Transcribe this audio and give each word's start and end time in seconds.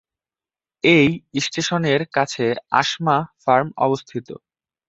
এই 0.83 1.07
স্টেশনের 1.41 2.01
কাছে 2.13 2.45
আসমা 2.71 3.15
ফার্ম 3.43 3.67
অবস্থিত। 3.77 4.27